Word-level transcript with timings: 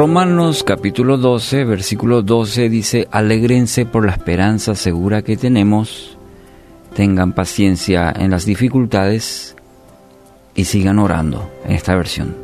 Romanos 0.00 0.64
capítulo 0.64 1.18
12, 1.18 1.64
versículo 1.66 2.22
12 2.22 2.70
dice, 2.70 3.06
alégrense 3.10 3.84
por 3.84 4.06
la 4.06 4.12
esperanza 4.12 4.74
segura 4.74 5.20
que 5.20 5.36
tenemos, 5.36 6.16
tengan 6.94 7.34
paciencia 7.34 8.10
en 8.10 8.30
las 8.30 8.46
dificultades 8.46 9.54
y 10.54 10.64
sigan 10.64 10.98
orando 10.98 11.50
en 11.66 11.72
esta 11.72 11.94
versión. 11.96 12.34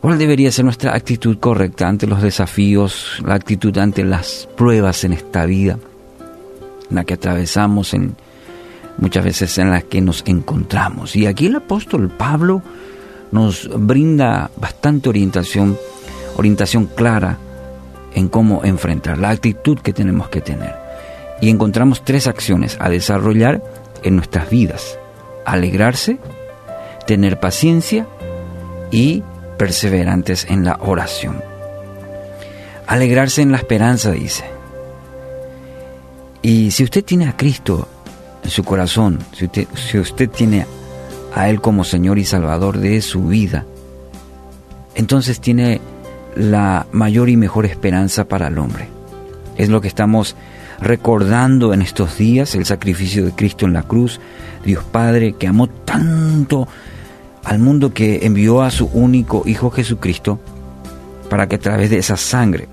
¿Cuál 0.00 0.18
debería 0.18 0.50
ser 0.50 0.64
nuestra 0.64 0.96
actitud 0.96 1.38
correcta 1.38 1.86
ante 1.86 2.08
los 2.08 2.20
desafíos, 2.20 3.22
la 3.24 3.34
actitud 3.34 3.78
ante 3.78 4.02
las 4.02 4.48
pruebas 4.56 5.04
en 5.04 5.12
esta 5.12 5.46
vida, 5.46 5.78
en 6.90 6.96
la 6.96 7.04
que 7.04 7.14
atravesamos, 7.14 7.94
en 7.94 8.16
muchas 8.98 9.24
veces 9.24 9.58
en 9.58 9.70
la 9.70 9.82
que 9.82 10.00
nos 10.00 10.24
encontramos? 10.26 11.14
Y 11.14 11.26
aquí 11.26 11.46
el 11.46 11.54
apóstol 11.54 12.08
Pablo 12.08 12.62
nos 13.30 13.70
brinda 13.78 14.50
bastante 14.56 15.08
orientación, 15.08 15.78
orientación 16.36 16.86
clara 16.86 17.38
en 18.14 18.28
cómo 18.28 18.64
enfrentar, 18.64 19.18
la 19.18 19.30
actitud 19.30 19.78
que 19.78 19.92
tenemos 19.92 20.28
que 20.28 20.40
tener. 20.40 20.74
Y 21.40 21.48
encontramos 21.48 22.04
tres 22.04 22.26
acciones 22.26 22.76
a 22.80 22.88
desarrollar 22.88 23.62
en 24.02 24.16
nuestras 24.16 24.50
vidas. 24.50 24.98
Alegrarse, 25.44 26.18
tener 27.06 27.40
paciencia 27.40 28.06
y 28.90 29.22
perseverantes 29.58 30.46
en 30.48 30.64
la 30.64 30.78
oración. 30.80 31.42
Alegrarse 32.86 33.42
en 33.42 33.52
la 33.52 33.58
esperanza, 33.58 34.12
dice. 34.12 34.44
Y 36.42 36.70
si 36.72 36.84
usted 36.84 37.04
tiene 37.04 37.28
a 37.28 37.36
Cristo 37.36 37.88
en 38.42 38.50
su 38.50 38.64
corazón, 38.64 39.20
si 39.32 39.46
usted, 39.46 39.66
si 39.74 39.98
usted 39.98 40.28
tiene 40.28 40.66
a 41.34 41.48
Él 41.48 41.60
como 41.60 41.84
Señor 41.84 42.18
y 42.18 42.24
Salvador 42.24 42.78
de 42.78 43.00
su 43.00 43.26
vida, 43.26 43.64
entonces 44.94 45.40
tiene 45.40 45.80
la 46.36 46.86
mayor 46.92 47.28
y 47.28 47.36
mejor 47.36 47.66
esperanza 47.66 48.24
para 48.24 48.48
el 48.48 48.58
hombre. 48.58 48.88
Es 49.56 49.68
lo 49.68 49.80
que 49.80 49.88
estamos 49.88 50.36
recordando 50.80 51.72
en 51.72 51.82
estos 51.82 52.18
días, 52.18 52.54
el 52.54 52.66
sacrificio 52.66 53.24
de 53.24 53.32
Cristo 53.32 53.66
en 53.66 53.72
la 53.72 53.82
cruz, 53.82 54.20
Dios 54.64 54.84
Padre 54.84 55.34
que 55.34 55.46
amó 55.46 55.68
tanto 55.68 56.66
al 57.44 57.58
mundo 57.58 57.92
que 57.92 58.26
envió 58.26 58.62
a 58.62 58.70
su 58.70 58.86
único 58.86 59.42
Hijo 59.46 59.70
Jesucristo 59.70 60.40
para 61.28 61.48
que 61.48 61.56
a 61.56 61.60
través 61.60 61.90
de 61.90 61.98
esa 61.98 62.16
sangre, 62.16 62.68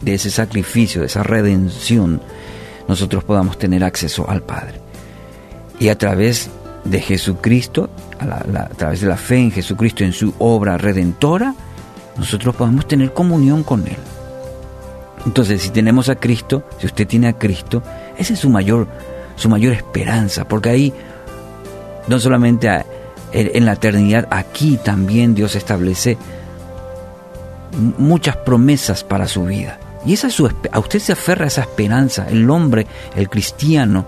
de 0.00 0.14
ese 0.14 0.30
sacrificio, 0.30 1.00
de 1.00 1.06
esa 1.06 1.22
redención, 1.22 2.20
nosotros 2.88 3.24
podamos 3.24 3.58
tener 3.58 3.84
acceso 3.84 4.28
al 4.28 4.42
Padre. 4.42 4.80
Y 5.78 5.88
a 5.88 5.98
través 5.98 6.50
de 6.84 7.00
Jesucristo, 7.00 7.90
a, 8.20 8.68
través 8.68 9.00
de 9.00 9.08
la 9.08 9.16
fe 9.16 9.38
en 9.38 9.50
Jesucristo, 9.50 10.04
en 10.04 10.12
su 10.12 10.34
obra 10.38 10.78
redentora, 10.78 11.54
nosotros 12.16 12.54
podemos 12.54 12.86
tener 12.86 13.12
comunión 13.12 13.62
con 13.62 13.86
Él. 13.86 13.96
Entonces, 15.24 15.62
si 15.62 15.70
tenemos 15.70 16.08
a 16.08 16.16
Cristo, 16.16 16.64
si 16.78 16.86
usted 16.86 17.06
tiene 17.06 17.28
a 17.28 17.38
Cristo, 17.38 17.82
esa 18.16 18.32
es 18.34 18.40
su 18.40 18.50
mayor, 18.50 18.88
su 19.36 19.48
mayor 19.48 19.72
esperanza, 19.72 20.44
porque 20.46 20.70
ahí 20.70 20.92
no 22.08 22.18
solamente 22.18 22.68
en 23.32 23.64
la 23.64 23.72
eternidad, 23.72 24.26
aquí 24.30 24.78
también 24.82 25.34
Dios 25.34 25.54
establece 25.54 26.18
muchas 27.98 28.36
promesas 28.36 29.04
para 29.04 29.28
su 29.28 29.44
vida. 29.44 29.78
Y 30.04 30.14
esa 30.14 30.30
su, 30.30 30.50
a 30.72 30.78
usted 30.78 30.98
se 30.98 31.12
aferra 31.12 31.44
a 31.44 31.48
esa 31.48 31.62
esperanza, 31.62 32.26
el 32.28 32.50
hombre, 32.50 32.86
el 33.14 33.28
cristiano, 33.28 34.06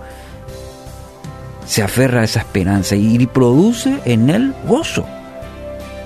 se 1.66 1.82
aferra 1.82 2.22
a 2.22 2.24
esa 2.24 2.40
esperanza 2.40 2.96
y 2.96 3.24
produce 3.26 4.00
en 4.04 4.28
él 4.28 4.54
gozo. 4.66 5.06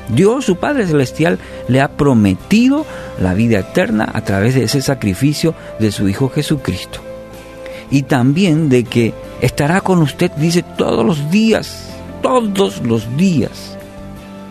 Dios, 0.09 0.47
su 0.47 0.57
Padre 0.57 0.87
Celestial, 0.87 1.39
le 1.69 1.81
ha 1.81 1.89
prometido 1.89 2.87
la 3.21 3.35
vida 3.35 3.61
eterna 3.61 4.09
a 4.13 4.23
través 4.23 4.55
de 4.55 4.65
ese 4.65 4.81
sacrificio 4.81 5.55
de 5.79 5.93
su 5.93 6.09
Hijo 6.09 6.29
Jesucristo. 6.29 7.01
Y 7.91 8.03
también 8.03 8.69
de 8.69 8.85
que 8.85 9.15
estará 9.41 9.81
con 9.81 10.01
usted, 10.01 10.31
dice, 10.33 10.63
todos 10.63 11.05
los 11.05 11.31
días, 11.31 11.91
todos 12.23 12.83
los 12.83 13.17
días. 13.17 13.77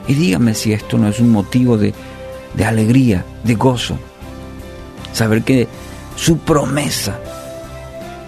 Y 0.07 0.13
dígame 0.13 0.53
si 0.53 0.73
esto 0.73 0.97
no 0.97 1.07
es 1.07 1.19
un 1.19 1.29
motivo 1.29 1.77
de, 1.77 1.93
de 2.53 2.65
alegría, 2.65 3.25
de 3.43 3.55
gozo. 3.55 3.97
Saber 5.13 5.43
que 5.43 5.67
su 6.15 6.39
promesa, 6.39 7.19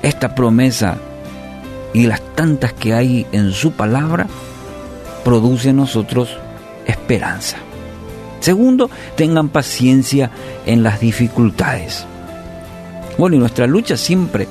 esta 0.02 0.36
promesa 0.36 0.98
y 1.94 2.06
las 2.06 2.22
tantas 2.36 2.74
que 2.74 2.94
hay 2.94 3.26
en 3.32 3.52
su 3.52 3.72
palabra, 3.72 4.28
produce 5.24 5.70
en 5.70 5.78
nosotros 5.78 6.38
esperanza. 6.86 7.58
Segundo, 8.40 8.90
tengan 9.16 9.50
paciencia 9.50 10.32
en 10.66 10.84
las 10.84 11.00
dificultades. 11.00 12.06
Bueno, 13.18 13.36
y 13.36 13.40
nuestra 13.40 13.68
lucha 13.68 13.98
siempre, 13.98 14.48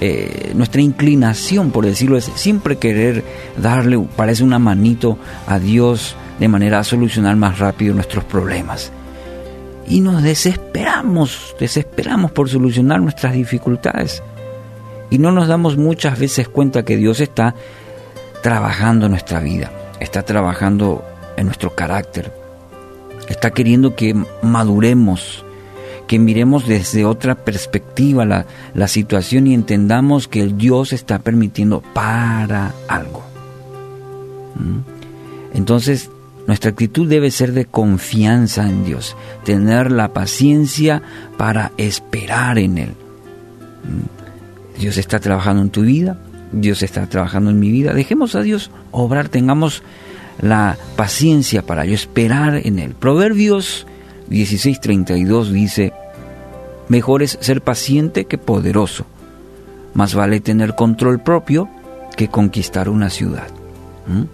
eh, 0.00 0.52
nuestra 0.54 0.82
inclinación, 0.82 1.70
por 1.70 1.86
decirlo 1.86 2.18
es 2.18 2.30
siempre 2.34 2.76
querer 2.76 3.24
darle, 3.56 3.98
parece 4.14 4.44
una 4.44 4.58
manito 4.58 5.18
a 5.46 5.58
Dios 5.58 6.16
de 6.38 6.48
manera 6.48 6.80
a 6.80 6.84
solucionar 6.84 7.36
más 7.36 7.58
rápido 7.58 7.94
nuestros 7.94 8.24
problemas. 8.24 8.92
Y 9.88 10.00
nos 10.00 10.22
desesperamos, 10.22 11.56
desesperamos 11.58 12.30
por 12.30 12.48
solucionar 12.48 13.00
nuestras 13.00 13.32
dificultades. 13.32 14.22
Y 15.10 15.18
no 15.18 15.32
nos 15.32 15.48
damos 15.48 15.76
muchas 15.76 16.18
veces 16.18 16.48
cuenta 16.48 16.84
que 16.84 16.96
Dios 16.96 17.20
está 17.20 17.54
trabajando 18.42 19.08
nuestra 19.08 19.40
vida, 19.40 19.72
está 19.98 20.22
trabajando 20.22 21.04
en 21.40 21.46
nuestro 21.46 21.74
carácter, 21.74 22.32
está 23.28 23.50
queriendo 23.50 23.96
que 23.96 24.14
maduremos, 24.42 25.44
que 26.06 26.18
miremos 26.18 26.66
desde 26.66 27.04
otra 27.04 27.34
perspectiva 27.34 28.24
la, 28.24 28.46
la 28.74 28.88
situación 28.88 29.46
y 29.46 29.54
entendamos 29.54 30.28
que 30.28 30.40
el 30.42 30.58
Dios 30.58 30.92
está 30.92 31.20
permitiendo 31.20 31.80
para 31.80 32.74
algo. 32.88 33.22
¿Mm? 34.56 35.56
Entonces, 35.56 36.10
nuestra 36.46 36.70
actitud 36.70 37.08
debe 37.08 37.30
ser 37.30 37.52
de 37.52 37.64
confianza 37.64 38.68
en 38.68 38.84
Dios, 38.84 39.16
tener 39.44 39.90
la 39.90 40.12
paciencia 40.12 41.02
para 41.36 41.72
esperar 41.76 42.58
en 42.58 42.78
Él. 42.78 42.90
¿Mm? 42.90 44.80
Dios 44.80 44.96
está 44.96 45.20
trabajando 45.20 45.62
en 45.62 45.70
tu 45.70 45.82
vida, 45.82 46.18
Dios 46.52 46.82
está 46.82 47.06
trabajando 47.06 47.50
en 47.50 47.60
mi 47.60 47.70
vida. 47.70 47.92
Dejemos 47.92 48.34
a 48.34 48.42
Dios 48.42 48.70
obrar, 48.90 49.28
tengamos 49.28 49.82
la 50.40 50.76
paciencia 50.96 51.62
para 51.62 51.84
yo 51.84 51.94
esperar 51.94 52.60
en 52.64 52.78
Él. 52.78 52.94
Proverbios 52.94 53.86
16:32 54.30 55.50
dice, 55.50 55.92
mejor 56.88 57.22
es 57.22 57.38
ser 57.40 57.62
paciente 57.62 58.24
que 58.24 58.38
poderoso, 58.38 59.06
más 59.94 60.14
vale 60.14 60.40
tener 60.40 60.74
control 60.74 61.22
propio 61.22 61.68
que 62.16 62.28
conquistar 62.28 62.88
una 62.88 63.10
ciudad. 63.10 63.48
¿Mm? 64.06 64.24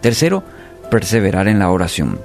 Tercero, 0.00 0.42
perseverar 0.90 1.48
en 1.48 1.58
la 1.58 1.70
oración. 1.70 2.18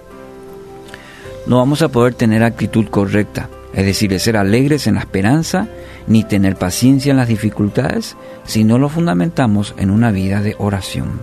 No 1.46 1.57
vamos 1.57 1.81
a 1.81 1.90
poder 1.90 2.13
tener 2.13 2.44
actitud 2.44 2.88
correcta, 2.88 3.50
es 3.74 3.86
decir, 3.86 4.18
ser 4.19 4.36
alegres 4.36 4.88
en 4.88 4.96
la 4.96 5.02
esperanza 5.02 5.68
ni 6.07 6.24
tener 6.24 6.56
paciencia 6.56 7.12
en 7.12 7.18
las 7.18 7.28
dificultades 7.28 8.18
si 8.46 8.63
no 8.63 8.78
lo 8.78 8.90
fundamentamos 8.90 9.75
en 9.78 9.91
una 9.91 10.12
vida 10.12 10.41
de 10.41 10.56
oración. 10.57 11.19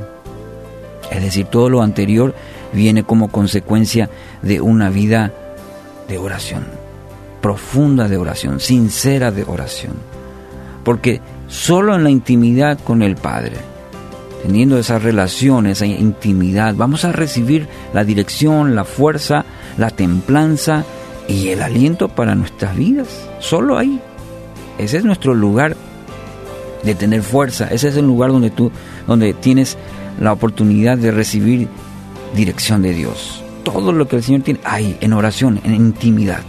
Es 1.14 1.22
decir, 1.22 1.46
todo 1.46 1.70
lo 1.70 1.82
anterior 1.82 2.34
viene 2.72 3.04
como 3.04 3.28
consecuencia 3.28 4.10
de 4.42 4.60
una 4.60 4.90
vida 4.90 5.32
de 6.08 6.18
oración, 6.18 6.64
profunda 7.40 8.08
de 8.08 8.16
oración, 8.16 8.58
sincera 8.60 9.30
de 9.30 9.44
oración. 9.44 9.94
Porque 10.82 11.20
solo 11.46 11.94
en 11.94 12.04
la 12.04 12.10
intimidad 12.10 12.78
con 12.80 13.02
el 13.02 13.14
Padre, 13.16 13.56
teniendo 14.42 14.76
esa 14.76 14.98
relación, 14.98 15.66
esa 15.66 15.86
intimidad, 15.86 16.74
vamos 16.74 17.04
a 17.04 17.12
recibir 17.12 17.68
la 17.94 18.04
dirección, 18.04 18.74
la 18.74 18.84
fuerza, 18.84 19.44
la 19.78 19.90
templanza 19.90 20.84
y 21.28 21.48
el 21.48 21.62
aliento 21.62 22.08
para 22.08 22.34
nuestras 22.34 22.76
vidas. 22.76 23.08
Solo 23.38 23.78
ahí. 23.78 24.00
Ese 24.78 24.98
es 24.98 25.04
nuestro 25.04 25.32
lugar 25.32 25.76
de 26.82 26.94
tener 26.94 27.22
fuerza. 27.22 27.68
Ese 27.70 27.88
es 27.88 27.96
el 27.96 28.04
lugar 28.04 28.30
donde 28.30 28.50
tú, 28.50 28.70
donde 29.06 29.32
tienes 29.32 29.78
la 30.20 30.32
oportunidad 30.32 30.98
de 30.98 31.10
recibir 31.10 31.68
dirección 32.34 32.82
de 32.82 32.94
Dios. 32.94 33.42
Todo 33.62 33.92
lo 33.92 34.08
que 34.08 34.16
el 34.16 34.22
Señor 34.22 34.42
tiene 34.42 34.60
ahí, 34.64 34.96
en 35.00 35.12
oración, 35.12 35.60
en 35.64 35.74
intimidad. 35.74 36.42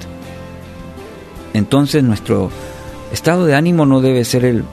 Entonces 1.54 2.04
nuestro 2.04 2.52
estado 3.12 3.46
de 3.46 3.56
ánimo 3.56 3.86
no 3.86 4.02
debe 4.02 4.26
ser 4.26 4.46
el, 4.46 4.66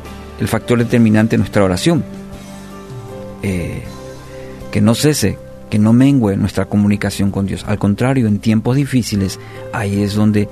factor 0.47 0.79
determinante 0.79 1.37
de 1.37 1.39
nuestra 1.39 1.63
oración. 1.63 2.03
Eh, 3.43 3.83
que 4.73 4.81
no 4.81 4.95
cese, 4.95 5.39
que 5.71 5.79
no 5.79 5.93
mengue 5.93 6.37
nuestra 6.37 6.65
comunicación 6.65 7.31
con 7.31 7.47
Dios. 7.47 7.65
Al 7.69 7.79
contrario, 7.79 8.27
en 8.27 8.41
tiempos 8.41 8.77
difíciles, 8.77 9.39
ahí 9.73 10.03
es 10.03 10.15
donde 10.15 10.49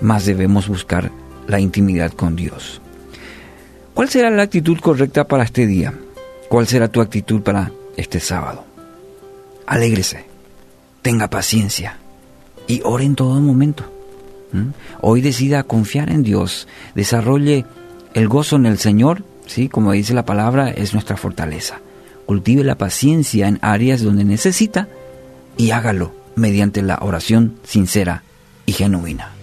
más 0.00 0.26
debemos 0.26 0.66
buscar 0.66 1.10
la 1.46 1.60
intimidad 1.60 2.12
con 2.12 2.34
Dios. 2.34 2.80
¿Cuál 3.92 4.08
será 4.08 4.30
la 4.30 4.42
actitud 4.42 4.78
correcta 4.80 5.28
para 5.28 5.44
este 5.44 5.66
día? 5.66 5.94
¿Cuál 6.54 6.68
será 6.68 6.86
tu 6.86 7.00
actitud 7.00 7.40
para 7.40 7.72
este 7.96 8.20
sábado? 8.20 8.64
Alégrese, 9.66 10.24
tenga 11.02 11.28
paciencia, 11.28 11.98
y 12.68 12.80
ore 12.84 13.02
en 13.06 13.16
todo 13.16 13.40
momento. 13.40 13.82
Hoy 15.00 15.20
decida 15.20 15.64
confiar 15.64 16.10
en 16.10 16.22
Dios, 16.22 16.68
desarrolle 16.94 17.64
el 18.14 18.28
gozo 18.28 18.54
en 18.54 18.66
el 18.66 18.78
Señor, 18.78 19.24
¿sí? 19.46 19.68
como 19.68 19.90
dice 19.90 20.14
la 20.14 20.24
palabra, 20.24 20.70
es 20.70 20.92
nuestra 20.92 21.16
fortaleza. 21.16 21.80
Cultive 22.24 22.62
la 22.62 22.78
paciencia 22.78 23.48
en 23.48 23.58
áreas 23.60 24.02
donde 24.02 24.24
necesita 24.24 24.86
y 25.56 25.72
hágalo 25.72 26.14
mediante 26.36 26.82
la 26.82 27.00
oración 27.02 27.56
sincera 27.64 28.22
y 28.64 28.74
genuina. 28.74 29.33